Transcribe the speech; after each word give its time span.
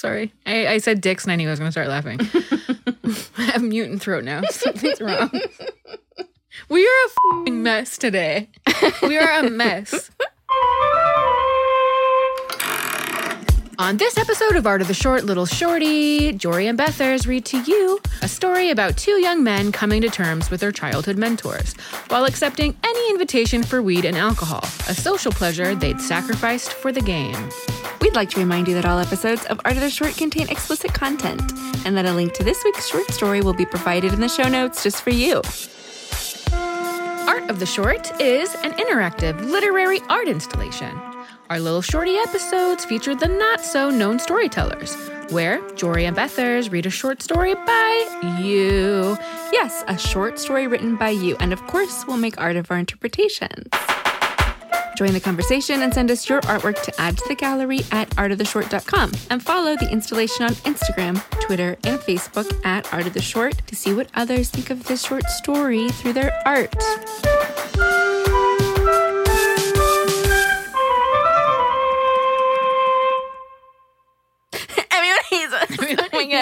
Sorry. 0.00 0.32
I, 0.46 0.66
I 0.66 0.78
said 0.78 1.02
dicks 1.02 1.24
and 1.24 1.32
I 1.32 1.36
knew 1.36 1.46
I 1.46 1.50
was 1.50 1.58
going 1.58 1.68
to 1.68 1.72
start 1.72 1.88
laughing. 1.88 2.20
I 3.36 3.42
have 3.42 3.62
mutant 3.62 4.00
throat 4.00 4.24
now. 4.24 4.40
Something's 4.50 4.98
wrong. 4.98 5.30
We 6.68 6.84
are 6.86 7.44
a 7.46 7.50
mess 7.50 7.96
today. 7.96 8.48
We 9.02 9.16
are 9.16 9.40
a 9.40 9.48
mess. 9.48 10.10
On 13.78 13.96
this 13.96 14.18
episode 14.18 14.56
of 14.56 14.66
Art 14.66 14.82
of 14.82 14.88
the 14.88 14.94
Short 14.94 15.24
Little 15.24 15.46
Shorty, 15.46 16.32
Jory 16.32 16.66
and 16.66 16.76
Bethers 16.76 17.26
read 17.26 17.44
to 17.46 17.58
you 17.62 17.98
a 18.20 18.28
story 18.28 18.70
about 18.70 18.96
two 18.96 19.20
young 19.20 19.42
men 19.42 19.72
coming 19.72 20.02
to 20.02 20.10
terms 20.10 20.50
with 20.50 20.60
their 20.60 20.72
childhood 20.72 21.16
mentors 21.16 21.74
while 22.08 22.24
accepting 22.24 22.76
any 22.84 23.09
invitation 23.20 23.62
for 23.62 23.82
weed 23.82 24.06
and 24.06 24.16
alcohol, 24.16 24.64
a 24.88 24.94
social 24.94 25.30
pleasure 25.30 25.74
they'd 25.74 26.00
sacrificed 26.00 26.72
for 26.72 26.90
the 26.90 27.02
game. 27.02 27.36
We'd 28.00 28.14
like 28.14 28.30
to 28.30 28.40
remind 28.40 28.66
you 28.66 28.72
that 28.72 28.86
all 28.86 28.98
episodes 28.98 29.44
of 29.44 29.60
Art 29.66 29.76
of 29.76 29.82
the 29.82 29.90
Short 29.90 30.16
contain 30.16 30.48
explicit 30.48 30.94
content, 30.94 31.52
and 31.84 31.94
that 31.98 32.06
a 32.06 32.14
link 32.14 32.32
to 32.32 32.42
this 32.42 32.64
week's 32.64 32.88
short 32.88 33.10
story 33.10 33.42
will 33.42 33.52
be 33.52 33.66
provided 33.66 34.14
in 34.14 34.20
the 34.20 34.28
show 34.28 34.48
notes 34.48 34.82
just 34.82 35.02
for 35.02 35.10
you. 35.10 35.42
Art 37.28 37.50
of 37.50 37.60
the 37.60 37.66
Short 37.66 38.10
is 38.22 38.54
an 38.64 38.72
interactive 38.72 39.38
literary 39.42 40.00
art 40.08 40.26
installation. 40.26 40.98
Our 41.50 41.60
Little 41.60 41.82
Shorty 41.82 42.16
episodes 42.16 42.86
feature 42.86 43.14
the 43.14 43.28
not 43.28 43.60
so 43.60 43.90
known 43.90 44.18
storytellers, 44.18 44.96
where 45.30 45.60
Jory 45.72 46.04
and 46.04 46.16
Bethers 46.16 46.70
read 46.70 46.86
a 46.86 46.90
short 46.90 47.22
story 47.22 47.54
by 47.54 48.36
you. 48.40 49.16
Yes, 49.52 49.84
a 49.86 49.96
short 49.96 50.38
story 50.38 50.66
written 50.66 50.96
by 50.96 51.10
you, 51.10 51.36
and 51.40 51.52
of 51.52 51.64
course, 51.66 52.04
we'll 52.06 52.16
make 52.16 52.40
art 52.40 52.56
of 52.56 52.70
our 52.70 52.78
interpretations. 52.78 53.68
Join 54.96 55.14
the 55.14 55.20
conversation 55.20 55.80
and 55.80 55.94
send 55.94 56.10
us 56.10 56.28
your 56.28 56.42
artwork 56.42 56.82
to 56.82 57.00
add 57.00 57.16
to 57.16 57.28
the 57.28 57.34
gallery 57.34 57.80
at 57.90 58.10
artoftheshort.com 58.10 59.12
and 59.30 59.42
follow 59.42 59.74
the 59.76 59.90
installation 59.90 60.44
on 60.44 60.52
Instagram, 60.66 61.22
Twitter, 61.40 61.78
and 61.84 61.98
Facebook 62.00 62.52
at 62.66 62.92
Art 62.92 63.06
of 63.06 63.14
the 63.14 63.22
Short 63.22 63.66
to 63.66 63.74
see 63.74 63.94
what 63.94 64.08
others 64.14 64.50
think 64.50 64.68
of 64.68 64.84
this 64.84 65.02
short 65.02 65.24
story 65.24 65.88
through 65.88 66.12
their 66.12 66.38
art. 66.44 66.74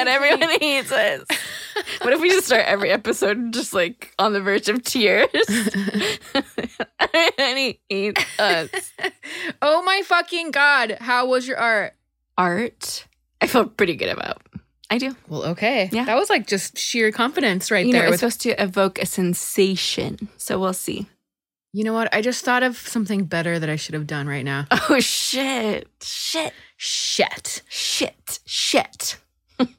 Everyone 0.08 0.48
hates 0.60 0.92
us. 0.92 1.24
What 2.02 2.12
if 2.12 2.20
we 2.20 2.28
just 2.28 2.46
start 2.46 2.64
every 2.66 2.90
episode 2.90 3.52
just 3.52 3.72
like 3.72 4.12
on 4.18 4.32
the 4.32 4.40
verge 4.40 4.68
of 4.68 4.82
tears? 4.82 5.28
Everyone 7.00 7.74
hates 7.88 8.24
us. 8.38 8.70
Oh 9.62 9.82
my 9.82 10.02
fucking 10.04 10.50
god, 10.50 10.96
how 11.00 11.26
was 11.26 11.46
your 11.46 11.56
art? 11.56 11.94
Art, 12.36 13.06
I 13.40 13.46
feel 13.46 13.66
pretty 13.66 13.94
good 13.96 14.08
about. 14.08 14.42
I 14.90 14.98
do. 14.98 15.14
Well, 15.28 15.44
okay. 15.50 15.88
Yeah. 15.92 16.04
That 16.04 16.16
was 16.16 16.30
like 16.30 16.46
just 16.46 16.78
sheer 16.78 17.12
confidence 17.12 17.70
right 17.70 17.86
You 17.86 17.92
know, 17.92 17.98
there. 18.00 18.06
it's 18.08 18.22
with- 18.22 18.32
supposed 18.32 18.40
to 18.42 18.60
evoke 18.62 18.98
a 18.98 19.06
sensation. 19.06 20.28
So 20.36 20.58
we'll 20.58 20.72
see. 20.72 21.06
you 21.72 21.84
know 21.84 21.92
what? 21.92 22.12
I 22.14 22.22
just 22.22 22.44
thought 22.44 22.62
of 22.62 22.76
something 22.76 23.24
better 23.24 23.58
that 23.58 23.68
I 23.68 23.76
should 23.76 23.94
have 23.94 24.06
done 24.06 24.26
right 24.26 24.44
now. 24.44 24.66
Oh 24.70 24.98
shit. 25.00 25.88
Shit. 26.02 26.52
Shit. 26.76 27.62
Shit. 27.68 28.40
Shit. 28.46 29.18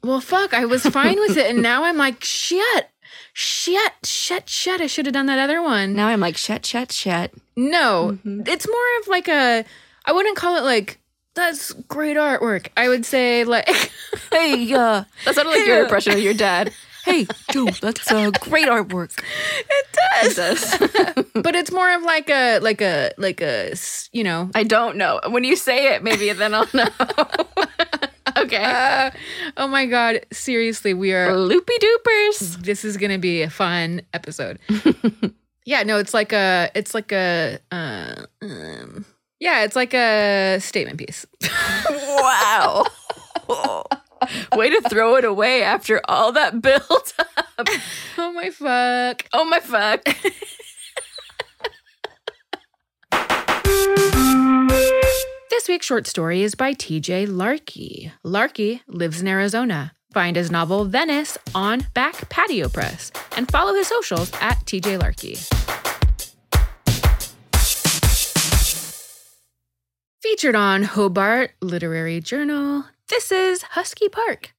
Well, 0.02 0.20
fuck, 0.20 0.52
I 0.54 0.64
was 0.66 0.82
fine 0.84 1.18
with 1.20 1.36
it. 1.36 1.50
And 1.50 1.62
now 1.62 1.84
I'm 1.84 1.96
like, 1.96 2.22
shit. 2.24 2.88
Shit, 3.32 3.92
shit, 4.04 4.48
shit. 4.48 4.80
I 4.80 4.86
should 4.86 5.06
have 5.06 5.12
done 5.14 5.26
that 5.26 5.38
other 5.38 5.62
one. 5.62 5.94
Now 5.94 6.08
I'm 6.08 6.20
like 6.20 6.36
shit, 6.36 6.66
shit, 6.66 6.90
shit. 6.92 7.32
No, 7.56 8.18
Mhm. 8.26 8.46
it's 8.48 8.66
more 8.66 8.98
of 9.00 9.08
like 9.08 9.28
a, 9.28 9.64
I 10.04 10.12
wouldn't 10.12 10.36
call 10.36 10.56
it 10.56 10.64
like, 10.64 10.98
that's 11.34 11.70
great 11.72 12.16
artwork. 12.16 12.68
I 12.76 12.88
would 12.88 13.06
say 13.06 13.44
like, 13.44 13.68
Hey, 14.32 14.72
uh, 14.74 15.04
that 15.24 15.34
sounded 15.34 15.50
like 15.52 15.66
your 15.66 15.82
impression 15.82 16.12
of 16.12 16.20
your 16.20 16.34
dad. 16.34 16.72
Hey, 17.02 17.26
Joe, 17.50 17.64
that's 17.80 18.12
uh, 18.12 18.30
great 18.42 18.68
artwork. 18.68 19.18
it 19.18 19.86
It 20.22 20.36
does. 20.36 20.76
does. 20.76 21.24
but 21.34 21.56
it's 21.56 21.72
more 21.72 21.90
of 21.94 22.02
like 22.02 22.28
a, 22.28 22.58
like 22.58 22.82
a, 22.82 23.10
like 23.16 23.40
a, 23.40 23.72
you 24.12 24.22
know, 24.22 24.50
I 24.54 24.64
don't 24.64 24.96
know. 24.98 25.18
When 25.28 25.42
you 25.42 25.56
say 25.56 25.94
it, 25.94 26.02
maybe 26.02 26.30
then 26.34 26.52
I'll 26.52 26.68
know. 26.74 26.88
Okay. 28.52 28.64
uh, 28.64 29.10
oh 29.56 29.68
my 29.68 29.86
God. 29.86 30.26
Seriously, 30.32 30.94
we 30.94 31.12
are, 31.12 31.36
Loopy 31.36 31.72
doopers. 31.80 32.62
this 32.62 32.84
is 32.84 32.96
going 32.96 33.12
to 33.12 33.18
be 33.18 33.42
a 33.42 33.50
fun 33.50 34.02
episode. 34.12 34.58
yeah, 35.64 35.82
no, 35.82 35.98
it's 35.98 36.14
like 36.14 36.32
a, 36.32 36.70
it's 36.74 36.94
like 36.94 37.12
a, 37.12 37.58
uh, 37.70 38.24
um, 38.42 39.04
yeah, 39.38 39.64
it's 39.64 39.76
like 39.76 39.94
a 39.94 40.58
statement 40.60 40.98
piece. 40.98 41.26
Wow. 41.90 42.86
Way 44.54 44.70
to 44.70 44.82
throw 44.88 45.16
it 45.16 45.24
away 45.24 45.62
after 45.62 46.00
all 46.06 46.32
that 46.32 46.60
build 46.60 47.12
up. 47.18 47.68
oh 48.18 48.32
my 48.32 48.50
fuck. 48.50 49.24
Oh 49.32 49.44
my 49.44 49.60
fuck. 49.60 50.06
This 55.50 55.66
week's 55.66 55.84
short 55.86 56.06
story 56.06 56.42
is 56.42 56.54
by 56.54 56.74
TJ 56.74 57.26
Larkey. 57.26 58.12
Larkey 58.22 58.82
lives 58.86 59.20
in 59.20 59.26
Arizona. 59.26 59.90
Find 60.12 60.36
his 60.36 60.48
novel 60.48 60.84
Venice 60.84 61.36
on 61.56 61.88
Back 61.92 62.28
Patio 62.28 62.68
Press 62.68 63.10
and 63.36 63.50
follow 63.50 63.74
his 63.74 63.88
socials 63.88 64.30
at 64.34 64.58
TJ 64.64 65.00
Larkey. 65.00 65.34
Featured 70.22 70.54
on 70.54 70.84
Hobart 70.84 71.50
Literary 71.60 72.20
Journal, 72.20 72.84
this 73.08 73.32
is 73.32 73.62
Husky 73.62 74.08
Park. 74.08 74.54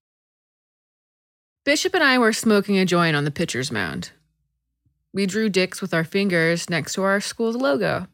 Bishop 1.63 1.93
and 1.93 2.03
I 2.03 2.17
were 2.17 2.33
smoking 2.33 2.77
a 2.77 2.85
joint 2.85 3.15
on 3.15 3.23
the 3.23 3.31
pitcher's 3.31 3.71
mound. 3.71 4.11
We 5.13 5.25
drew 5.25 5.47
dicks 5.47 5.81
with 5.81 5.93
our 5.93 6.03
fingers 6.03 6.69
next 6.69 6.95
to 6.95 7.03
our 7.03 7.21
school's 7.21 7.55
logo. 7.55 8.07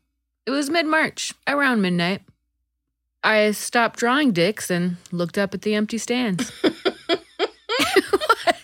It 0.45 0.51
was 0.51 0.69
mid 0.69 0.85
March, 0.85 1.33
around 1.47 1.81
midnight. 1.81 2.21
I 3.23 3.51
stopped 3.51 3.99
drawing 3.99 4.31
dicks 4.31 4.69
and 4.71 4.97
looked 5.11 5.37
up 5.37 5.53
at 5.53 5.61
the 5.63 5.75
empty 5.75 5.97
stands. 5.97 6.51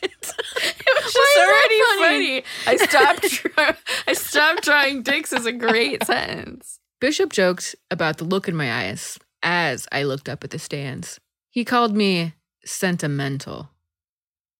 It's 0.01 0.33
Why 0.35 1.01
just 1.03 1.15
is 1.15 1.35
that 1.35 1.49
already 1.49 1.99
funny? 2.09 2.41
funny. 2.41 2.43
I 2.67 2.85
stopped. 2.85 3.23
Try- 3.29 3.75
I 4.07 4.13
stopped 4.13 4.63
drawing 4.63 5.01
dicks 5.03 5.33
is 5.33 5.45
a 5.45 5.51
great 5.51 6.03
sentence. 6.07 6.79
Bishop 7.01 7.31
joked 7.33 7.75
about 7.91 8.17
the 8.17 8.23
look 8.23 8.47
in 8.47 8.55
my 8.55 8.71
eyes 8.85 9.19
as 9.43 9.85
I 9.91 10.03
looked 10.03 10.29
up 10.29 10.43
at 10.43 10.49
the 10.51 10.59
stands. 10.59 11.19
He 11.49 11.65
called 11.65 11.95
me 11.95 12.33
sentimental. 12.65 13.69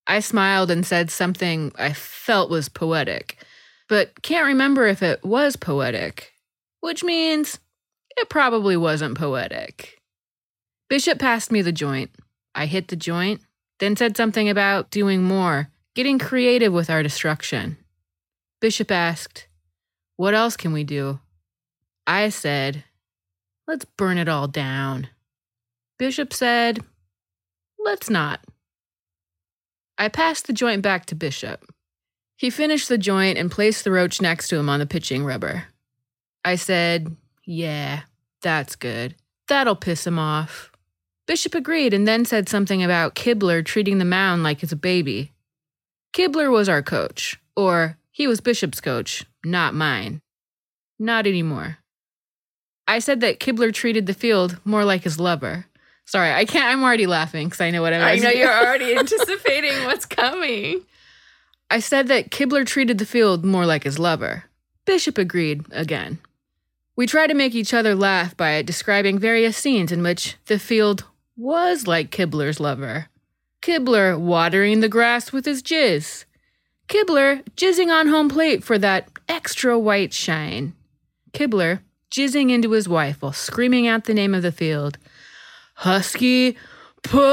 I 0.05 0.19
smiled 0.19 0.69
and 0.69 0.85
said 0.85 1.09
something 1.09 1.71
I 1.77 1.93
felt 1.93 2.49
was 2.49 2.67
poetic, 2.69 3.37
but 3.87 4.21
can't 4.21 4.47
remember 4.47 4.85
if 4.87 5.01
it 5.01 5.23
was 5.23 5.55
poetic, 5.55 6.33
which 6.81 7.03
means 7.03 7.59
it 8.17 8.29
probably 8.29 8.77
wasn't 8.77 9.17
poetic. 9.17 9.99
Bishop 10.89 11.19
passed 11.19 11.51
me 11.51 11.61
the 11.61 11.71
joint. 11.71 12.11
I 12.55 12.65
hit 12.65 12.87
the 12.87 12.95
joint, 12.95 13.41
then 13.79 13.95
said 13.95 14.15
something 14.15 14.49
about 14.49 14.91
doing 14.91 15.23
more, 15.23 15.69
getting 15.95 16.19
creative 16.19 16.71
with 16.71 16.89
our 16.89 17.01
destruction. 17.01 17.77
Bishop 18.61 18.91
asked, 18.91 19.47
What 20.17 20.33
else 20.33 20.55
can 20.55 20.71
we 20.71 20.83
do? 20.83 21.19
I 22.05 22.29
said, 22.29 22.83
Let's 23.67 23.85
burn 23.85 24.17
it 24.17 24.29
all 24.29 24.47
down. 24.47 25.07
Bishop 25.97 26.33
said, 26.33 26.79
Let's 27.79 28.09
not. 28.09 28.41
I 29.97 30.09
passed 30.09 30.47
the 30.47 30.53
joint 30.53 30.81
back 30.81 31.05
to 31.07 31.15
Bishop. 31.15 31.65
He 32.37 32.49
finished 32.49 32.89
the 32.89 32.97
joint 32.97 33.37
and 33.37 33.51
placed 33.51 33.83
the 33.83 33.91
roach 33.91 34.21
next 34.21 34.47
to 34.49 34.57
him 34.57 34.69
on 34.69 34.79
the 34.79 34.85
pitching 34.85 35.23
rubber. 35.23 35.65
I 36.43 36.55
said, 36.55 37.15
Yeah, 37.45 38.01
that's 38.41 38.75
good. 38.75 39.15
That'll 39.47 39.75
piss 39.75 40.07
him 40.07 40.17
off. 40.17 40.71
Bishop 41.25 41.55
agreed 41.55 41.93
and 41.93 42.07
then 42.07 42.25
said 42.25 42.49
something 42.49 42.83
about 42.83 43.15
Kibler 43.15 43.63
treating 43.65 43.97
the 43.97 44.05
mound 44.05 44.43
like 44.43 44.63
it's 44.63 44.71
a 44.71 44.77
baby. 44.77 45.31
Kibler 46.13 46.51
was 46.51 46.69
our 46.69 46.81
coach, 46.81 47.39
or 47.55 47.97
he 48.11 48.27
was 48.27 48.41
Bishop's 48.41 48.81
coach, 48.81 49.25
not 49.43 49.73
mine. 49.73 50.21
Not 50.99 51.25
anymore. 51.25 51.79
I 52.87 52.99
said 52.99 53.21
that 53.21 53.39
Kibler 53.39 53.73
treated 53.73 54.05
the 54.05 54.13
field 54.13 54.59
more 54.65 54.85
like 54.85 55.03
his 55.03 55.19
lover. 55.19 55.65
Sorry, 56.05 56.31
I 56.31 56.45
can't. 56.45 56.65
I'm 56.65 56.83
already 56.83 57.07
laughing 57.07 57.47
because 57.47 57.61
I 57.61 57.71
know 57.71 57.81
what 57.81 57.93
I'm. 57.93 58.01
I 58.01 58.15
know 58.17 58.29
you're 58.29 58.51
already 58.51 58.95
anticipating 58.95 59.85
what's 59.85 60.05
coming. 60.05 60.81
I 61.69 61.79
said 61.79 62.09
that 62.09 62.29
Kibler 62.29 62.65
treated 62.65 62.97
the 62.97 63.05
field 63.05 63.45
more 63.45 63.65
like 63.65 63.83
his 63.83 63.97
lover. 63.97 64.43
Bishop 64.85 65.17
agreed 65.17 65.65
again. 65.71 66.19
We 66.95 67.07
try 67.07 67.25
to 67.25 67.33
make 67.33 67.55
each 67.55 67.73
other 67.73 67.95
laugh 67.95 68.37
by 68.37 68.61
describing 68.61 69.17
various 69.17 69.57
scenes 69.57 69.91
in 69.91 70.03
which 70.03 70.35
the 70.45 70.59
field 70.59 71.05
was 71.35 71.87
like 71.87 72.11
Kibler's 72.11 72.59
lover. 72.59 73.07
Kibler 73.61 74.19
watering 74.19 74.81
the 74.81 74.89
grass 74.89 75.31
with 75.31 75.45
his 75.45 75.63
jizz. 75.63 76.25
Kibler 76.87 77.43
jizzing 77.55 77.89
on 77.89 78.09
home 78.09 78.29
plate 78.29 78.63
for 78.63 78.77
that 78.77 79.09
extra 79.27 79.79
white 79.79 80.13
shine. 80.13 80.73
Kibler 81.31 81.79
jizzing 82.11 82.51
into 82.51 82.71
his 82.71 82.87
wife 82.87 83.21
while 83.21 83.31
screaming 83.31 83.87
out 83.87 84.03
the 84.03 84.13
name 84.13 84.35
of 84.35 84.43
the 84.43 84.51
field. 84.51 84.99
Husky 85.75 86.55
Park. 87.01 87.23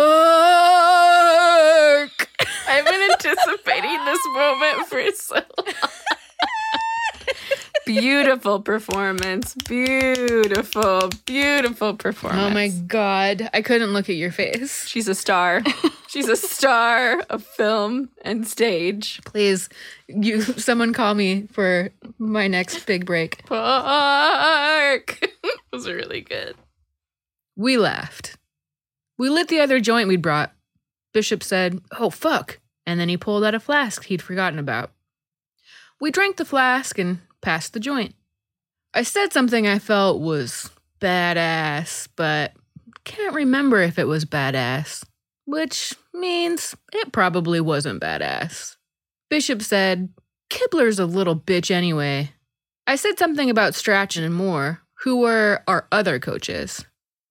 I've 2.66 2.84
been 2.86 3.10
anticipating 3.10 4.04
this 4.06 4.20
moment 4.32 4.86
for 4.88 5.10
so 5.12 5.42
long. 5.58 5.74
Beautiful 7.86 8.60
performance. 8.60 9.54
Beautiful, 9.54 11.10
beautiful 11.26 11.94
performance. 11.94 12.42
Oh 12.42 12.50
my 12.50 12.68
god. 12.68 13.48
I 13.52 13.62
couldn't 13.62 13.92
look 13.92 14.08
at 14.08 14.16
your 14.16 14.32
face. 14.32 14.86
She's 14.86 15.08
a 15.08 15.14
star. 15.14 15.62
She's 16.08 16.28
a 16.28 16.36
star 16.36 17.20
of 17.30 17.44
film 17.44 18.10
and 18.22 18.46
stage. 18.46 19.20
Please, 19.24 19.68
you 20.08 20.42
someone 20.42 20.92
call 20.92 21.14
me 21.14 21.46
for 21.52 21.90
my 22.18 22.48
next 22.48 22.84
big 22.86 23.06
break. 23.06 23.44
Park. 23.46 25.20
was 25.72 25.88
really 25.88 26.20
good. 26.20 26.56
We 27.56 27.76
laughed. 27.76 28.36
We 29.18 29.28
lit 29.28 29.48
the 29.48 29.60
other 29.60 29.80
joint 29.80 30.08
we'd 30.08 30.22
brought. 30.22 30.52
Bishop 31.12 31.42
said, 31.42 31.80
Oh, 31.98 32.10
fuck. 32.10 32.58
And 32.86 32.98
then 32.98 33.08
he 33.08 33.16
pulled 33.16 33.44
out 33.44 33.54
a 33.54 33.60
flask 33.60 34.04
he'd 34.04 34.22
forgotten 34.22 34.58
about. 34.58 34.92
We 36.00 36.10
drank 36.10 36.36
the 36.36 36.44
flask 36.44 36.98
and 36.98 37.20
passed 37.42 37.72
the 37.72 37.80
joint. 37.80 38.14
I 38.94 39.02
said 39.02 39.32
something 39.32 39.66
I 39.66 39.78
felt 39.78 40.20
was 40.20 40.70
badass, 41.00 42.08
but 42.16 42.52
can't 43.04 43.34
remember 43.34 43.80
if 43.80 43.98
it 43.98 44.06
was 44.06 44.24
badass, 44.24 45.04
which 45.46 45.94
means 46.12 46.76
it 46.92 47.12
probably 47.12 47.60
wasn't 47.60 48.02
badass. 48.02 48.76
Bishop 49.28 49.62
said, 49.62 50.10
Kibler's 50.50 50.98
a 50.98 51.06
little 51.06 51.36
bitch 51.36 51.70
anyway. 51.70 52.32
I 52.86 52.96
said 52.96 53.18
something 53.18 53.48
about 53.48 53.74
Strachan 53.74 54.24
and 54.24 54.34
Moore, 54.34 54.80
who 55.02 55.18
were 55.18 55.62
our 55.68 55.86
other 55.92 56.18
coaches, 56.18 56.84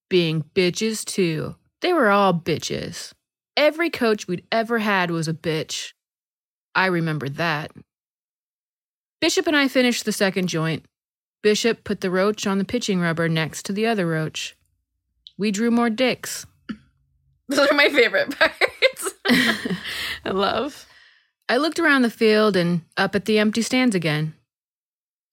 being 0.10 0.44
bitches 0.56 1.04
too. 1.04 1.56
They 1.82 1.94
were 1.94 2.10
all 2.10 2.34
bitches. 2.34 3.14
Every 3.58 3.90
coach 3.90 4.28
we'd 4.28 4.46
ever 4.52 4.80
had 4.80 5.12
was 5.12 5.28
a 5.28 5.34
bitch. 5.34 5.92
I 6.74 6.86
remember 6.86 7.28
that. 7.30 7.72
Bishop 9.22 9.48
and 9.48 9.56
I 9.56 9.68
finished 9.68 10.06
the 10.06 10.12
second 10.12 10.48
joint. 10.48 10.86
Bishop 11.42 11.84
put 11.84 12.02
the 12.02 12.12
roach 12.12 12.48
on 12.48 12.58
the 12.58 12.66
pitching 12.66 13.00
rubber 13.00 13.28
next 13.28 13.66
to 13.66 13.74
the 13.74 13.86
other 13.86 14.08
roach. 14.08 14.56
We 15.38 15.52
drew 15.52 15.72
more 15.72 15.90
dicks. 15.90 16.46
Those 17.48 17.70
are 17.70 17.76
my 17.76 17.90
favorite 17.90 18.38
parts. 18.40 19.14
I 20.26 20.30
love. 20.32 20.86
I 21.48 21.58
looked 21.58 21.80
around 21.80 22.04
the 22.04 22.10
field 22.10 22.56
and 22.56 22.82
up 22.96 23.16
at 23.16 23.26
the 23.26 23.40
empty 23.40 23.62
stands 23.62 23.96
again. 23.96 24.34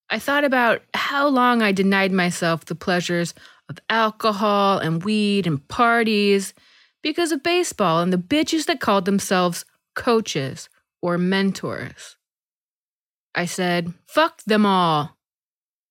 I 0.09 0.19
thought 0.19 0.44
about 0.44 0.83
how 0.94 1.29
long 1.29 1.62
I 1.62 1.73
denied 1.73 2.12
myself 2.12 2.65
the 2.65 2.75
pleasures 2.75 3.35
of 3.69 3.79
alcohol 3.91 4.79
and 4.79 5.05
weed 5.05 5.47
and 5.47 5.67
parties 5.69 6.55
because 7.03 7.33
of 7.33 7.43
baseball 7.43 8.00
and 8.00 8.12
the 8.12 8.19
bitches 8.19 8.67
that 8.67 8.81
called 8.81 9.05
themselves 9.05 9.65
coaches 9.94 10.69
or 11.03 11.19
mentors. 11.19 12.17
I 13.37 13.44
said, 13.44 13.93
fuck 14.09 14.43
them 14.44 14.65
all. 14.65 15.19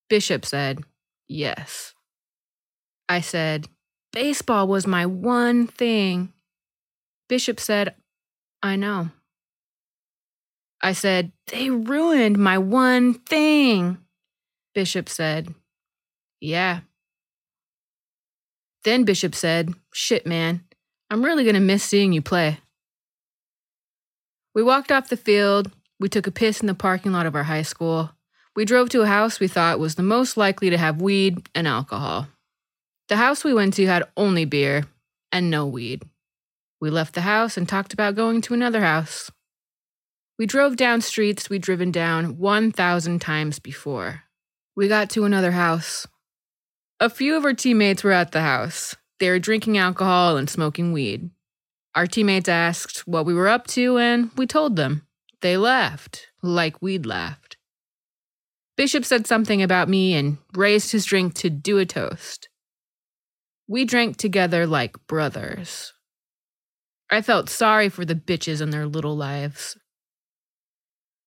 Bishop 0.09 0.45
said, 0.45 0.79
yes. 1.27 1.93
I 3.07 3.21
said, 3.21 3.67
baseball 4.11 4.67
was 4.67 4.87
my 4.87 5.05
one 5.05 5.67
thing. 5.67 6.33
Bishop 7.29 7.59
said, 7.59 7.95
I 8.63 8.75
know. 8.75 9.11
I 10.81 10.93
said, 10.93 11.31
they 11.47 11.69
ruined 11.69 12.37
my 12.37 12.57
one 12.57 13.13
thing. 13.13 13.99
Bishop 14.73 15.07
said, 15.07 15.53
yeah. 16.41 16.81
Then 18.83 19.03
Bishop 19.03 19.35
said, 19.35 19.73
shit, 19.93 20.25
man, 20.27 20.63
I'm 21.11 21.23
really 21.23 21.43
going 21.43 21.55
to 21.55 21.59
miss 21.59 21.83
seeing 21.83 22.11
you 22.11 22.21
play. 22.21 22.59
We 24.53 24.63
walked 24.63 24.91
off 24.91 25.09
the 25.09 25.17
field. 25.17 25.71
We 25.99 26.09
took 26.09 26.27
a 26.27 26.31
piss 26.31 26.61
in 26.61 26.67
the 26.67 26.73
parking 26.73 27.11
lot 27.11 27.25
of 27.25 27.35
our 27.35 27.43
high 27.43 27.61
school. 27.61 28.11
We 28.55 28.65
drove 28.65 28.89
to 28.89 29.01
a 29.01 29.07
house 29.07 29.39
we 29.39 29.47
thought 29.47 29.79
was 29.79 29.95
the 29.95 30.03
most 30.03 30.37
likely 30.37 30.69
to 30.69 30.77
have 30.77 31.01
weed 31.01 31.49
and 31.53 31.67
alcohol. 31.67 32.27
The 33.07 33.17
house 33.17 33.43
we 33.43 33.53
went 33.53 33.75
to 33.75 33.85
had 33.85 34.03
only 34.17 34.45
beer 34.45 34.85
and 35.31 35.49
no 35.49 35.65
weed. 35.65 36.03
We 36.81 36.89
left 36.89 37.13
the 37.13 37.21
house 37.21 37.57
and 37.57 37.67
talked 37.67 37.93
about 37.93 38.15
going 38.15 38.41
to 38.41 38.53
another 38.53 38.81
house. 38.81 39.31
We 40.37 40.45
drove 40.45 40.75
down 40.75 41.01
streets 41.01 41.49
we'd 41.49 41.61
driven 41.61 41.91
down 41.91 42.37
1,000 42.37 43.19
times 43.19 43.59
before. 43.59 44.23
We 44.75 44.87
got 44.87 45.09
to 45.11 45.23
another 45.23 45.51
house. 45.51 46.05
A 46.99 47.09
few 47.09 47.37
of 47.37 47.45
our 47.45 47.53
teammates 47.53 48.03
were 48.03 48.11
at 48.11 48.31
the 48.31 48.41
house. 48.41 48.95
They 49.19 49.29
were 49.29 49.39
drinking 49.39 49.77
alcohol 49.77 50.35
and 50.35 50.49
smoking 50.49 50.91
weed. 50.91 51.29
Our 51.93 52.07
teammates 52.07 52.49
asked 52.49 53.07
what 53.07 53.25
we 53.25 53.33
were 53.33 53.47
up 53.47 53.67
to, 53.67 53.97
and 53.97 54.31
we 54.35 54.45
told 54.45 54.75
them. 54.75 55.04
They 55.45 55.57
laughed, 55.57 56.29
like 56.41 56.81
we'd 56.81 57.05
laughed. 57.05 57.57
Bishop 58.77 59.05
said 59.05 59.27
something 59.27 59.61
about 59.61 59.87
me 59.87 60.15
and 60.15 60.39
raised 60.55 60.91
his 60.91 61.05
drink 61.05 61.35
to 61.35 61.51
do 61.51 61.77
a 61.77 61.85
toast. 61.85 62.49
We 63.67 63.85
drank 63.85 64.17
together 64.17 64.65
like 64.65 65.05
brothers. 65.05 65.93
I 67.11 67.21
felt 67.21 67.51
sorry 67.51 67.89
for 67.89 68.05
the 68.05 68.15
bitches 68.15 68.59
and 68.59 68.73
their 68.73 68.87
little 68.87 69.15
lives. 69.15 69.77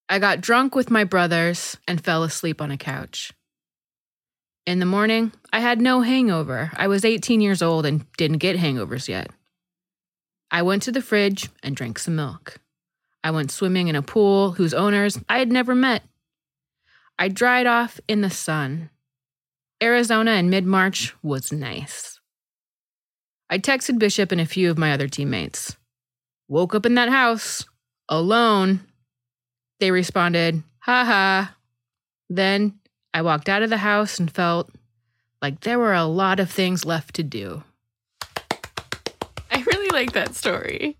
I 0.09 0.19
got 0.19 0.41
drunk 0.41 0.75
with 0.75 0.91
my 0.91 1.05
brothers 1.05 1.76
and 1.87 2.05
fell 2.05 2.25
asleep 2.25 2.61
on 2.61 2.73
a 2.73 2.76
couch. 2.76 3.32
In 4.67 4.81
the 4.81 4.85
morning, 4.85 5.31
I 5.53 5.61
had 5.61 5.81
no 5.81 6.00
hangover. 6.00 6.73
I 6.75 6.88
was 6.88 7.05
18 7.05 7.41
years 7.41 7.62
old 7.62 7.87
and 7.87 8.05
didn't 8.17 8.38
get 8.38 8.56
hangovers 8.56 9.06
yet. 9.06 9.31
I 10.50 10.62
went 10.62 10.82
to 10.82 10.91
the 10.91 11.03
fridge 11.03 11.50
and 11.62 11.76
drank 11.76 12.00
some 12.00 12.17
milk. 12.17 12.59
I 13.23 13.31
went 13.31 13.50
swimming 13.50 13.88
in 13.88 13.97
a 13.97 14.03
pool 14.03 14.53
whose 14.53 14.75
owners 14.75 15.19
I 15.29 15.38
had 15.38 15.50
never 15.50 15.75
met. 15.75 16.03
I 17.19 17.29
dried 17.29 17.67
off 17.67 18.00
in 18.06 18.20
the 18.20 18.31
sun. 18.31 18.91
Arizona 19.82 20.32
in 20.32 20.50
mid 20.50 20.65
March 20.65 21.15
was 21.23 21.53
nice. 21.53 22.20
I 23.50 23.59
texted 23.59 23.99
Bishop 23.99 24.31
and 24.31 24.41
a 24.41 24.47
few 24.47 24.70
of 24.70 24.79
my 24.79 24.93
other 24.93 25.09
teammates. 25.09 25.76
Woke 26.49 26.75
up 26.75 26.87
in 26.87 26.94
that 26.94 27.09
house, 27.09 27.65
alone. 28.09 28.81
They 29.81 29.91
responded, 29.91 30.62
ha 30.81 31.05
ha. 31.05 31.56
Then 32.29 32.79
I 33.15 33.23
walked 33.23 33.49
out 33.49 33.62
of 33.62 33.70
the 33.70 33.79
house 33.79 34.19
and 34.19 34.31
felt 34.31 34.70
like 35.41 35.61
there 35.61 35.79
were 35.79 35.94
a 35.94 36.05
lot 36.05 36.41
of 36.41 36.50
things 36.50 36.85
left 36.85 37.15
to 37.17 37.23
do. 37.23 37.62
I 39.50 39.62
really 39.62 39.88
like 39.91 40.12
that 40.12 40.35
story. 40.35 40.97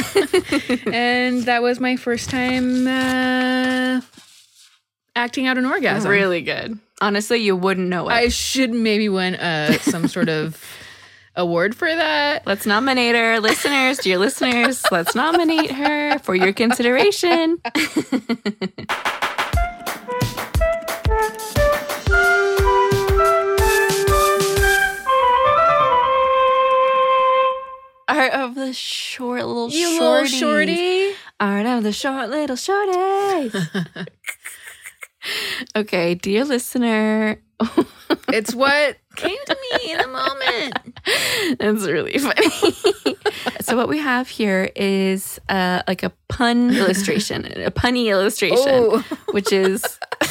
and 0.92 1.44
that 1.44 1.62
was 1.62 1.80
my 1.80 1.96
first 1.96 2.30
time 2.30 2.86
uh, 2.86 4.00
acting 5.16 5.46
out 5.46 5.58
an 5.58 5.66
orgasm. 5.66 6.10
Really 6.10 6.42
good. 6.42 6.78
Honestly, 7.00 7.38
you 7.38 7.56
wouldn't 7.56 7.88
know 7.88 8.08
it. 8.08 8.12
I 8.12 8.28
should 8.28 8.70
maybe 8.70 9.08
win 9.08 9.34
uh, 9.34 9.72
some 9.78 10.06
sort 10.08 10.28
of 10.28 10.62
award 11.36 11.74
for 11.74 11.88
that. 11.88 12.46
let's 12.46 12.66
nominate 12.66 13.14
her. 13.14 13.40
Listeners, 13.40 13.98
dear 13.98 14.18
listeners, 14.18 14.84
let's 14.90 15.14
nominate 15.14 15.70
her 15.70 16.18
for 16.20 16.34
your 16.34 16.52
consideration. 16.52 17.58
the 28.60 28.72
short 28.72 29.44
little 29.46 29.70
You 29.70 29.88
shorties. 29.88 30.00
little 30.00 30.26
shorty. 30.26 31.12
Art 31.40 31.66
of 31.66 31.82
the 31.82 31.92
short 31.92 32.30
little 32.30 32.56
shorties. 32.56 34.06
okay, 35.76 36.14
dear 36.14 36.44
listener. 36.44 37.40
It's 38.32 38.54
what 38.54 38.96
came 39.16 39.36
to 39.46 39.56
me 39.78 39.92
in 39.92 40.00
a 40.00 40.06
moment. 40.08 40.98
That's 41.58 41.84
really 41.84 42.18
funny. 42.18 42.48
so 43.60 43.76
what 43.76 43.88
we 43.88 43.98
have 43.98 44.28
here 44.28 44.70
is 44.74 45.40
uh, 45.48 45.82
like 45.86 46.02
a 46.02 46.10
pun 46.28 46.74
illustration, 46.74 47.46
a 47.46 47.70
punny 47.70 48.06
illustration, 48.06 48.58
Oh, 48.68 49.04
which 49.30 49.52
is 49.52 49.84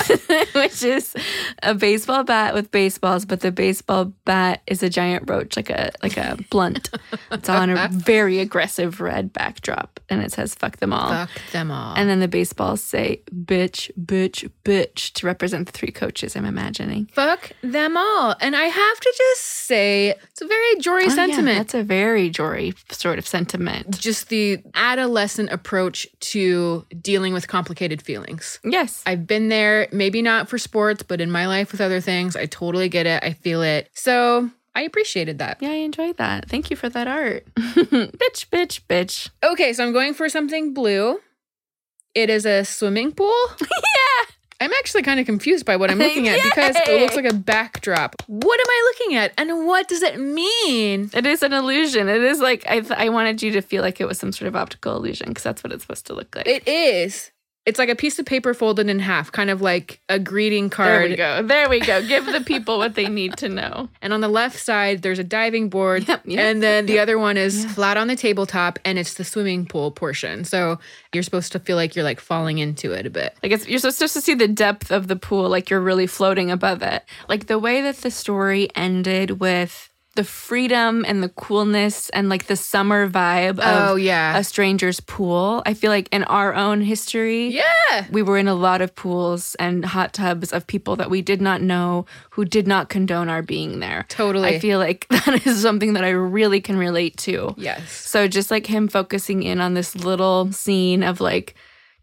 which 0.55 0.83
is 0.83 1.13
a 1.63 1.73
baseball 1.73 2.23
bat 2.23 2.53
with 2.53 2.71
baseballs, 2.71 3.25
but 3.25 3.41
the 3.41 3.51
baseball 3.51 4.13
bat 4.25 4.61
is 4.67 4.83
a 4.83 4.89
giant 4.89 5.29
roach, 5.29 5.55
like 5.55 5.69
a 5.69 5.91
like 6.03 6.17
a 6.17 6.37
blunt. 6.49 6.89
It's 7.31 7.49
on 7.49 7.69
a 7.69 7.87
very 7.91 8.39
aggressive 8.39 8.99
red 9.01 9.31
backdrop, 9.33 9.99
and 10.09 10.21
it 10.21 10.31
says 10.31 10.55
"fuck 10.55 10.77
them 10.77 10.93
all." 10.93 11.09
fuck 11.27 11.29
them 11.51 11.71
all. 11.71 11.95
And 11.95 12.09
then 12.09 12.19
the 12.19 12.27
baseballs 12.27 12.83
say 12.83 13.21
"bitch, 13.33 13.91
bitch, 13.99 14.49
bitch" 14.63 15.13
to 15.13 15.25
represent 15.25 15.65
the 15.67 15.71
three 15.71 15.91
coaches. 15.91 16.35
I'm 16.35 16.45
imagining. 16.45 17.07
fuck 17.13 17.51
them 17.61 17.97
all. 17.97 18.35
And 18.41 18.55
I 18.55 18.63
have 18.65 18.99
to 18.99 19.13
just 19.17 19.41
say, 19.43 20.15
it's 20.31 20.41
a 20.41 20.47
very 20.47 20.79
Jory 20.79 21.03
Oh, 21.03 21.07
yeah, 21.07 21.15
sentiment. 21.15 21.57
that's 21.57 21.73
a 21.73 21.83
very 21.83 22.29
Jory 22.29 22.73
sort 22.91 23.19
of 23.19 23.27
sentiment. 23.27 23.97
just 23.99 24.29
the 24.29 24.59
adolescent 24.75 25.51
approach 25.51 26.07
to 26.19 26.85
dealing 27.01 27.33
with 27.33 27.47
complicated 27.47 28.01
feelings. 28.01 28.59
Yes. 28.63 29.03
I've 29.05 29.25
been 29.27 29.49
there, 29.49 29.87
maybe 29.99 30.23
not 30.23 30.49
for 30.49 30.57
sports, 30.57 31.03
but 31.03 31.21
in 31.21 31.29
my 31.29 31.45
life 31.45 31.71
with 31.71 31.81
other 31.81 32.01
things, 32.01 32.35
I 32.35 32.47
totally 32.47 32.89
get 32.89 33.05
it. 33.05 33.23
I 33.23 33.33
feel 33.33 33.61
it. 33.61 33.91
So 33.93 34.49
I 34.73 34.81
appreciated 34.81 35.37
that. 35.39 35.57
Yeah, 35.61 35.69
I 35.69 35.73
enjoyed 35.73 36.17
that. 36.17 36.49
Thank 36.49 36.71
you 36.71 36.75
for 36.75 36.89
that 36.89 37.07
art. 37.07 37.45
bitch, 37.55 38.47
bitch, 38.49 38.81
bitch. 38.87 39.29
Okay, 39.43 39.73
so 39.73 39.85
I'm 39.85 39.93
going 39.93 40.15
for 40.15 40.29
something 40.29 40.73
blue. 40.73 41.19
It 42.15 42.29
is 42.31 42.45
a 42.45 42.63
swimming 42.65 43.11
pool. 43.11 43.35
yeah. 43.61 44.35
I'm 44.61 44.73
actually 44.73 45.03
kind 45.03 45.19
of 45.19 45.25
confused 45.25 45.65
by 45.65 45.77
what 45.77 45.89
I'm 45.89 45.99
looking 45.99 46.27
at 46.27 46.41
because 46.43 46.75
it 46.75 47.01
looks 47.01 47.15
like 47.15 47.31
a 47.31 47.33
backdrop. 47.33 48.15
What 48.27 48.59
am 48.59 48.65
I 48.67 48.93
looking 48.93 49.17
at 49.17 49.33
and 49.37 49.67
what 49.67 49.87
does 49.87 50.01
it 50.01 50.19
mean? 50.19 51.09
It 51.13 51.25
is 51.25 51.43
an 51.43 51.53
illusion. 51.53 52.09
It 52.09 52.21
is 52.21 52.41
like 52.41 52.65
I, 52.67 52.83
I 52.95 53.09
wanted 53.09 53.41
you 53.41 53.51
to 53.51 53.61
feel 53.61 53.81
like 53.81 54.01
it 54.01 54.05
was 54.05 54.19
some 54.19 54.33
sort 54.33 54.47
of 54.47 54.55
optical 54.57 54.97
illusion 54.97 55.29
because 55.29 55.43
that's 55.43 55.63
what 55.63 55.71
it's 55.71 55.83
supposed 55.83 56.07
to 56.07 56.13
look 56.13 56.35
like. 56.35 56.47
It 56.47 56.67
is. 56.67 57.31
It's 57.69 57.77
like 57.77 57.89
a 57.89 57.95
piece 57.95 58.17
of 58.17 58.25
paper 58.25 58.55
folded 58.55 58.89
in 58.89 58.97
half, 58.97 59.31
kind 59.31 59.51
of 59.51 59.61
like 59.61 60.01
a 60.09 60.17
greeting 60.17 60.71
card. 60.71 61.03
There 61.03 61.09
we 61.09 61.15
go. 61.15 61.43
There 61.43 61.69
we 61.69 61.79
go. 61.79 62.01
Give 62.01 62.25
the 62.25 62.41
people 62.41 62.79
what 62.79 62.95
they 62.95 63.07
need 63.07 63.37
to 63.37 63.47
know. 63.47 63.89
And 64.01 64.13
on 64.13 64.21
the 64.21 64.29
left 64.29 64.57
side, 64.57 65.01
there's 65.01 65.19
a 65.19 65.23
diving 65.23 65.69
board. 65.69 66.07
Yep, 66.07 66.21
yep, 66.25 66.39
and 66.39 66.63
then 66.63 66.85
the 66.87 66.93
yep. 66.93 67.03
other 67.03 67.19
one 67.19 67.37
is 67.37 67.65
flat 67.65 67.97
on 67.97 68.07
the 68.07 68.15
tabletop, 68.15 68.79
and 68.85 68.97
it's 68.97 69.15
the 69.15 69.23
swimming 69.23 69.65
pool 69.65 69.91
portion. 69.91 70.45
So 70.45 70.79
you're 71.13 71.21
supposed 71.21 71.51
to 71.51 71.59
feel 71.59 71.75
like 71.75 71.95
you're 71.95 72.05
like 72.05 72.19
falling 72.19 72.57
into 72.57 72.93
it 72.93 73.05
a 73.05 73.09
bit. 73.09 73.37
Like 73.43 73.51
it's, 73.51 73.67
you're 73.67 73.77
supposed 73.79 74.13
to 74.13 74.21
see 74.21 74.33
the 74.33 74.47
depth 74.47 74.89
of 74.89 75.07
the 75.09 75.15
pool, 75.15 75.49
like 75.49 75.69
you're 75.69 75.81
really 75.81 76.07
floating 76.07 76.49
above 76.49 76.81
it. 76.81 77.03
Like 77.27 77.47
the 77.47 77.59
way 77.59 77.81
that 77.81 77.97
the 77.97 78.09
story 78.09 78.69
ended 78.73 79.39
with 79.39 79.88
the 80.19 80.25
freedom 80.25 81.05
and 81.07 81.23
the 81.23 81.29
coolness 81.29 82.09
and 82.09 82.27
like 82.27 82.47
the 82.47 82.55
summer 82.57 83.09
vibe 83.09 83.57
of 83.59 83.89
Oh, 83.91 83.95
yeah. 83.95 84.37
a 84.37 84.43
stranger's 84.43 84.99
pool. 84.99 85.63
I 85.65 85.73
feel 85.73 85.91
like 85.91 86.09
in 86.11 86.25
our 86.25 86.53
own 86.53 86.81
history, 86.81 87.47
Yeah. 87.47 88.05
we 88.11 88.21
were 88.21 88.37
in 88.37 88.49
a 88.49 88.53
lot 88.53 88.81
of 88.81 88.93
pools 88.95 89.55
and 89.55 89.85
hot 89.85 90.11
tubs 90.11 90.51
of 90.51 90.67
people 90.67 90.97
that 90.97 91.09
we 91.09 91.21
did 91.21 91.41
not 91.41 91.61
know 91.61 92.05
who 92.31 92.43
did 92.43 92.67
not 92.67 92.89
condone 92.89 93.29
our 93.29 93.41
being 93.41 93.79
there. 93.79 94.05
Totally. 94.09 94.49
I 94.49 94.59
feel 94.59 94.77
like 94.77 95.07
that 95.25 95.47
is 95.47 95.61
something 95.61 95.93
that 95.93 96.03
I 96.03 96.09
really 96.09 96.59
can 96.59 96.75
relate 96.77 97.15
to. 97.19 97.55
Yes. 97.57 97.89
So 97.89 98.27
just 98.27 98.51
like 98.51 98.65
him 98.65 98.89
focusing 98.89 99.43
in 99.43 99.61
on 99.61 99.73
this 99.73 99.95
little 99.95 100.51
scene 100.51 101.01
of 101.01 101.21
like 101.21 101.55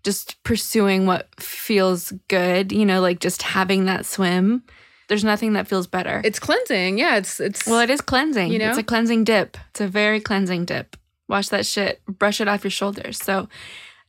just 0.04 0.42
pursuing 0.42 1.04
what 1.04 1.28
feels 1.38 2.14
good, 2.28 2.72
you 2.72 2.86
know, 2.86 3.02
like 3.02 3.20
just 3.20 3.42
having 3.42 3.84
that 3.84 4.06
swim. 4.06 4.62
There's 5.08 5.24
nothing 5.24 5.52
that 5.52 5.68
feels 5.68 5.86
better. 5.86 6.20
It's 6.24 6.38
cleansing. 6.38 6.98
Yeah, 6.98 7.16
it's 7.16 7.38
it's 7.40 7.66
well, 7.66 7.80
it 7.80 7.90
is 7.90 8.00
cleansing. 8.00 8.52
You 8.52 8.58
know? 8.58 8.70
It's 8.70 8.78
a 8.78 8.82
cleansing 8.82 9.24
dip. 9.24 9.56
It's 9.70 9.80
a 9.80 9.88
very 9.88 10.20
cleansing 10.20 10.64
dip. 10.64 10.96
Wash 11.28 11.48
that 11.48 11.66
shit, 11.66 12.00
brush 12.06 12.40
it 12.40 12.48
off 12.48 12.64
your 12.64 12.70
shoulders. 12.70 13.18
So 13.18 13.48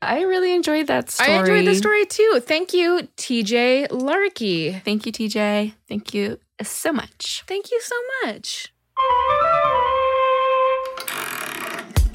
I 0.01 0.22
really 0.22 0.54
enjoyed 0.54 0.88
that 0.88 1.10
story. 1.10 1.32
I 1.32 1.39
enjoyed 1.39 1.66
the 1.66 1.75
story 1.75 2.06
too. 2.06 2.39
Thank 2.42 2.74
you, 2.74 3.08
TJ 3.18 3.88
Larkey. 3.92 4.74
Thank 4.84 5.06
you, 5.06 5.12
TJ. 5.12 5.74
Thank 5.88 6.13
you 6.13 6.39
so 6.62 6.92
much. 6.92 7.44
Thank 7.48 7.72
you 7.72 7.82
so 7.82 7.96
much. 8.24 8.74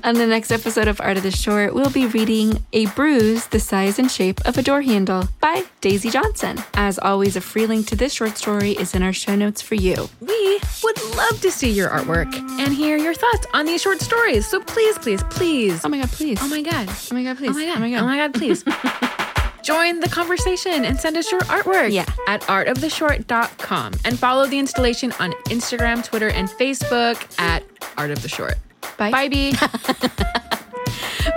On 0.04 0.14
the 0.16 0.26
next 0.26 0.50
episode 0.50 0.88
of 0.88 1.00
Art 1.00 1.16
of 1.16 1.22
the 1.22 1.30
Short, 1.30 1.74
we'll 1.74 1.88
be 1.90 2.06
reading 2.06 2.64
A 2.72 2.86
Bruise 2.86 3.46
the 3.46 3.60
Size 3.60 4.00
and 4.00 4.10
Shape 4.10 4.40
of 4.44 4.58
a 4.58 4.62
Door 4.62 4.82
Handle 4.82 5.28
by 5.40 5.62
Daisy 5.80 6.10
Johnson. 6.10 6.58
As 6.74 6.98
always, 6.98 7.36
a 7.36 7.40
free 7.40 7.66
link 7.66 7.86
to 7.86 7.94
this 7.96 8.12
short 8.12 8.36
story 8.36 8.72
is 8.72 8.96
in 8.96 9.02
our 9.04 9.12
show 9.12 9.36
notes 9.36 9.62
for 9.62 9.76
you. 9.76 10.08
We 10.20 10.60
would 10.82 11.00
love 11.16 11.40
to 11.42 11.52
see 11.52 11.70
your 11.70 11.88
artwork 11.88 12.34
and 12.58 12.74
hear 12.74 12.96
your 12.96 13.14
thoughts 13.14 13.46
on 13.54 13.64
these 13.64 13.80
short 13.80 14.00
stories. 14.00 14.44
So 14.46 14.60
please, 14.60 14.98
please, 14.98 15.22
please. 15.24 15.84
Oh 15.84 15.88
my 15.88 15.98
god, 16.00 16.10
please. 16.10 16.38
Oh 16.42 16.48
my 16.48 16.62
god. 16.62 16.88
Oh 16.90 17.14
my 17.14 17.22
god, 17.22 17.36
please. 17.38 17.50
Oh 17.50 17.54
my 17.54 17.64
god. 17.66 17.76
Oh 17.76 17.80
my 17.80 17.90
god. 17.90 18.00
Oh 18.02 18.06
my 18.06 18.16
god, 18.16 18.34
please. 18.34 18.64
Join 19.62 20.00
the 20.00 20.08
conversation 20.08 20.84
and 20.84 20.98
send 20.98 21.16
us 21.16 21.30
your 21.30 21.42
artwork 21.42 21.92
Yeah. 21.92 22.06
at 22.26 22.40
artoftheshort.com 22.42 23.92
and 24.04 24.18
follow 24.18 24.46
the 24.46 24.58
installation 24.58 25.12
on 25.20 25.30
Instagram, 25.44 26.04
Twitter, 26.04 26.28
and 26.30 26.48
Facebook 26.48 27.24
at 27.38 27.62
Art 27.96 28.10
of 28.10 28.20
the 28.22 28.28
Short. 28.28 28.54
Bye. 28.96 29.10
Bye, 29.10 29.28
B. 29.28 29.54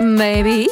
Maybe. 0.00 0.68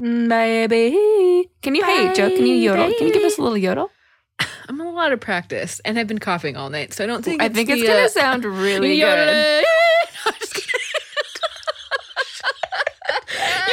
Baby. 0.00 1.50
Can 1.62 1.74
you, 1.74 1.84
hey, 1.84 2.12
Joe, 2.14 2.30
can 2.30 2.46
you 2.46 2.54
yodel? 2.54 2.92
Can 2.96 3.08
you 3.08 3.12
give 3.12 3.24
us 3.24 3.36
a 3.36 3.42
little 3.42 3.58
yodel? 3.58 3.90
I'm 4.68 4.80
a 4.80 4.90
lot 4.90 5.12
of 5.12 5.20
practice 5.20 5.80
and 5.84 5.98
I've 5.98 6.06
been 6.06 6.18
coughing 6.20 6.56
all 6.56 6.70
night, 6.70 6.94
so 6.94 7.04
I 7.04 7.06
don't 7.06 7.22
think 7.24 7.42
I 7.42 7.46
it's 7.46 7.54
think 7.54 7.68
it's 7.68 7.80
the, 7.82 7.86
going 7.88 8.00
uh, 8.00 8.04
to 8.06 8.10
sound 8.10 8.44
really 8.44 9.00
good. 9.00 9.04
No, 9.04 9.62
I'm 10.26 10.32
just. 10.38 10.56
You 10.56 10.62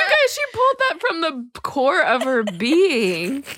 guys, 0.04 0.34
she 0.34 0.42
pulled 0.54 0.78
that 0.80 0.98
from 1.00 1.22
the 1.22 1.46
core 1.62 2.04
of 2.04 2.24
her 2.24 2.44
being. 2.44 3.44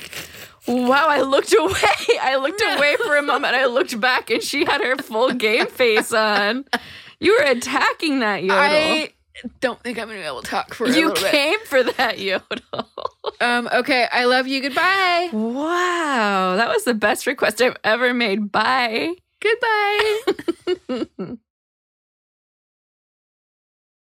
Wow, 0.70 1.08
I 1.10 1.22
looked 1.22 1.52
away. 1.54 1.74
I 2.22 2.36
looked 2.40 2.62
away 2.62 2.96
for 3.04 3.18
a 3.18 3.24
moment. 3.24 3.56
I 3.56 3.66
looked 3.66 4.00
back 4.00 4.30
and 4.30 4.44
she 4.44 4.66
had 4.66 4.82
her 4.82 4.96
full 4.98 5.32
game 5.34 5.66
face 5.68 6.14
on. 6.14 6.66
You 7.20 7.38
were 7.38 7.46
attacking 7.46 8.20
that 8.20 8.44
yodel. 8.44 8.60
I 8.62 9.14
don't 9.62 9.82
think 9.82 9.98
I'm 9.98 10.08
gonna 10.10 10.20
be 10.20 10.26
able 10.26 10.42
to 10.44 10.48
talk 10.48 10.74
for 10.74 10.86
a 10.86 10.90
you 10.92 11.08
little 11.08 11.24
bit. 11.24 11.32
came 11.32 11.60
for 11.66 11.84
that 11.84 12.20
yodel. 12.20 12.90
Um, 13.42 13.70
okay, 13.72 14.06
I 14.12 14.26
love 14.26 14.48
you. 14.48 14.62
Goodbye. 14.62 15.30
Wow, 15.32 16.56
that 16.58 16.68
was 16.68 16.84
the 16.84 16.94
best 16.94 17.26
request 17.26 17.62
I've 17.62 17.78
ever 17.86 18.14
made. 18.14 18.52
Bye. 18.52 19.14
Goodbye. 19.40 21.08